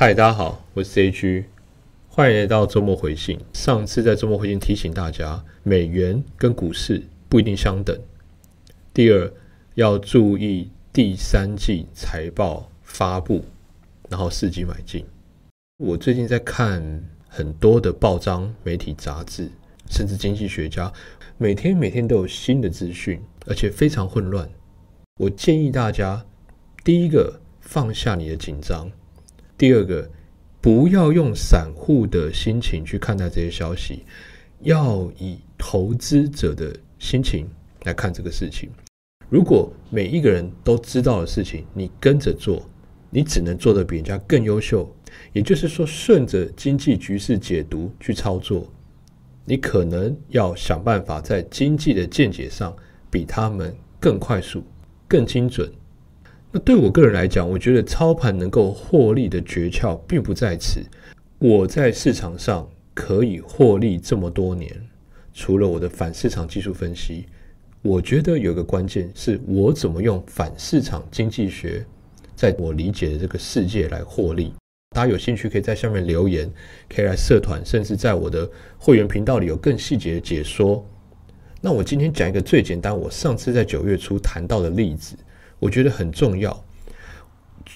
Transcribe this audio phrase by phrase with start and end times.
[0.00, 1.44] 嗨，大家好，我是 C G，
[2.08, 3.36] 欢迎来到周末回信。
[3.52, 8.00] 上次在周末回信提醒大家，美元跟股市不一定相等。
[8.94, 9.28] 第二，
[9.74, 13.44] 要注意第三季财报发布，
[14.08, 15.04] 然后伺机买进。
[15.78, 16.80] 我最近在看
[17.28, 19.50] 很多的报章、媒体、杂志，
[19.90, 20.92] 甚至经济学家，
[21.38, 24.48] 每天每天都有新的资讯，而且非常混乱。
[25.18, 26.24] 我建议大家，
[26.84, 28.88] 第一个放下你的紧张，
[29.58, 30.08] 第二个
[30.60, 34.04] 不要用散户的心情去看待这些消息，
[34.60, 37.46] 要以投资者的心情
[37.82, 38.70] 来看这个事情。
[39.28, 42.64] 如果每一个人都知道的事情，你跟着做，
[43.10, 44.88] 你只能做得比人家更优秀。
[45.32, 48.70] 也就是说，顺着经济局势解读去操作，
[49.44, 52.74] 你可能要想办法在经济的见解上
[53.10, 54.62] 比他们更快速、
[55.08, 55.70] 更精准。
[56.50, 60.80] 那对我个人来讲，我觉得操盘能够获利的诀窍并不在此。
[61.38, 64.74] 我在市场上可以获利这么多年，
[65.34, 67.26] 除了我的反市场技术分析，
[67.82, 71.84] 我觉得有个关键是我怎么用反市场经济学，
[72.34, 74.54] 在我理解的这个世界来获利。
[74.96, 76.50] 大家有兴趣可以在下面留言，
[76.88, 80.82] 可以来社团，甚至在我的会员频道里有更细节的解说。
[81.60, 85.14] 那我今天讲一个最简单，我上次在九月初谈到的例子，
[85.58, 86.64] 我觉得很重要。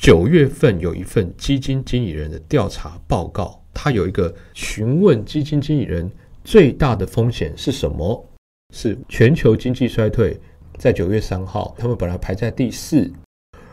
[0.00, 6.10] 九月份有一份基金经理人的调查报告，他有一个询问基金经理人
[6.42, 8.26] 最大的风险是什么？
[8.74, 10.40] 是全球经济衰退。
[10.78, 13.12] 在九月三号，他们本来排在第四。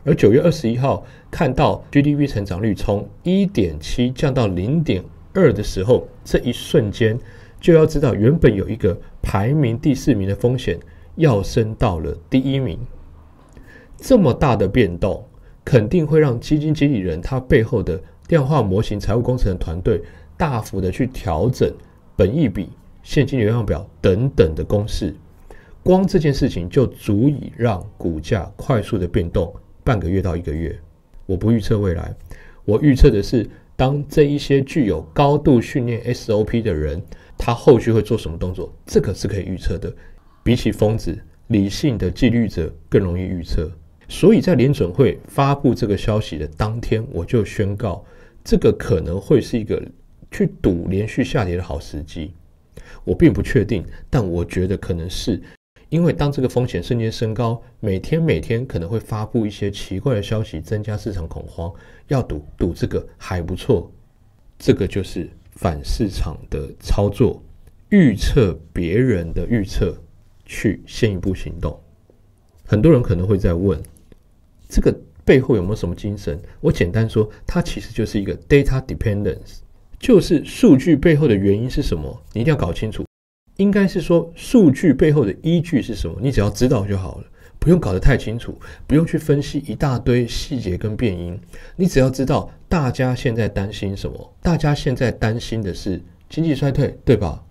[0.03, 7.17] 而九月二十一号看到 GDP 成长率从一点七降到零点二的时候，这一瞬间
[7.59, 10.77] 就要知道，原本有一个排名第四名的风险，
[11.15, 12.77] 要升到了第一名。
[14.01, 15.23] 这么大的变动，
[15.65, 20.01] 肯定会让基金经理人他背后的量化模型、财务工程的团队
[20.37, 21.71] 大幅的去调整
[22.15, 22.69] 本益比、
[23.03, 25.13] 现金流量表等等的公式。
[25.83, 29.53] 光这件事情就足以让股价快速的变动。
[29.83, 30.77] 半个月到一个月，
[31.25, 32.13] 我不预测未来，
[32.63, 37.01] 我预测的是，当这一些具有高度训练 SOP 的人，
[37.37, 39.91] 他后续会做什么动作，这个是可以预测的。
[40.43, 41.17] 比起疯子，
[41.47, 43.71] 理性的纪律者更容易预测。
[44.09, 48.03] 所以在联准会发布这个消息的当天，我就宣告，
[48.43, 49.81] 这个可能会是一个
[50.31, 52.33] 去赌连续下跌的好时机。
[53.03, 55.41] 我并不确定，但我觉得可能是。
[55.89, 61.71] 因为当这个风险瞬间升高，每天每天可能会发布一些奇怪的消息，增加市场恐慌。
[62.07, 63.91] 要赌赌这个还不错，
[64.57, 67.41] 这个就是反市场的操作，
[67.89, 69.95] 预测别人的预测，
[70.45, 71.79] 去先一步行动。
[72.67, 73.81] 很多人可能会在问，
[74.69, 76.39] 这个背后有没有什么精神？
[76.61, 79.57] 我简单说，它其实就是一个 data dependence，
[79.99, 83.03] 就是数据背后的原因是什么，你一定要搞清楚。
[83.57, 86.15] 应该是说，数据背后的依据是什么？
[86.21, 87.25] 你只要知道就好了，
[87.59, 91.37] 不用搞得太清楚，不用去分析一大堆细节跟变因。
[91.75, 97.43] 你只要知道大家现在担心什么，大家现在担心的是经济衰退，对吧？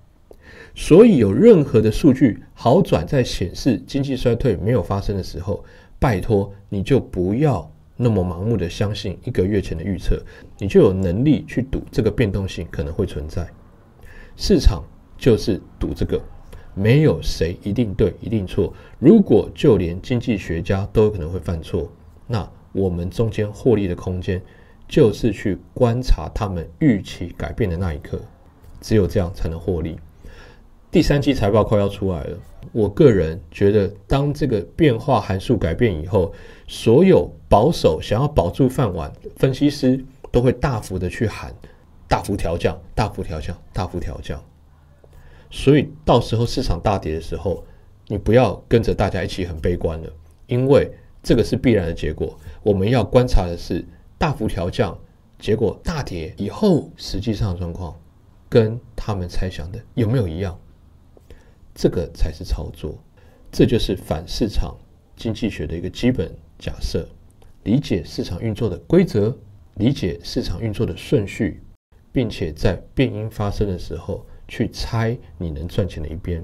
[0.74, 5.62] 所以有任何的数据好转在显示经济衰退没有发生的时候，
[5.98, 10.20] 拜托你就不要那么盲目的相信一个月前的预测，
[10.58, 13.48] 你就有能力去赌这个变动性可能会存在
[14.36, 14.82] 市场。
[15.20, 16.22] 就是赌这个，
[16.76, 18.72] 没有谁一定对一定错。
[19.00, 21.90] 如果就连经济学家都有可能会犯错，
[22.24, 24.40] 那我们中间获利的空间
[24.86, 28.20] 就是去观察他们预期改变的那一刻，
[28.80, 29.98] 只有这样才能获利。
[30.90, 32.38] 第三季财报快要出来了，
[32.72, 36.32] 我个人觉得，当这个变化函数改变以后，
[36.66, 41.54] 所有保守想要保住饭碗分析师都会大幅的去喊
[42.08, 44.42] 大幅调降、大幅调降、大幅调降。
[45.50, 47.62] 所以到时候市场大跌的时候，
[48.06, 50.10] 你不要跟着大家一起很悲观了，
[50.46, 50.90] 因为
[51.22, 52.34] 这个是必然的结果。
[52.62, 53.84] 我们要观察的是
[54.16, 54.98] 大幅调降，
[55.38, 57.94] 结果大跌以后实际上状况
[58.48, 60.58] 跟他们猜想的有没有一样？
[61.80, 62.98] 这个才是操作，
[63.52, 64.76] 这就是反市场
[65.14, 66.28] 经济学的一个基本
[66.58, 67.08] 假设。
[67.62, 69.32] 理解市场运作的规则，
[69.74, 71.62] 理解市场运作的顺序，
[72.10, 74.26] 并且在变因发生的时候。
[74.50, 76.42] 去猜你能赚钱的一边，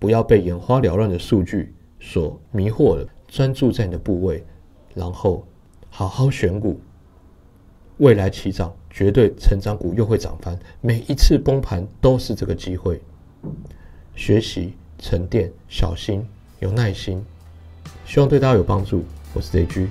[0.00, 4.44] 不要被眼花缭乱的数据所迷惑了，专注在你的部位，
[4.92, 5.46] 然后
[5.88, 6.80] 好好选股。
[7.98, 13.00] 未来起涨，绝对成长股又会涨翻，每一次崩盘都是这个机会。
[14.24, 16.24] 学习沉淀，小心
[16.60, 17.20] 有耐心，
[18.06, 19.04] 希望对大家有帮助。
[19.34, 19.88] 我是 J G。